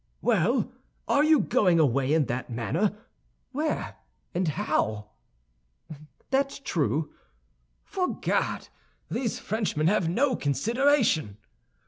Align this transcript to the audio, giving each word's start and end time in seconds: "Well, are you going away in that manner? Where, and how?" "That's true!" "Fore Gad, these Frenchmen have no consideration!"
"Well, 0.23 0.71
are 1.07 1.23
you 1.23 1.41
going 1.41 1.79
away 1.79 2.11
in 2.11 2.25
that 2.25 2.49
manner? 2.49 2.97
Where, 3.51 3.97
and 4.33 4.47
how?" 4.47 5.11
"That's 6.31 6.57
true!" 6.57 7.13
"Fore 7.83 8.17
Gad, 8.19 8.69
these 9.11 9.37
Frenchmen 9.37 9.85
have 9.85 10.09
no 10.09 10.35
consideration!" 10.35 11.37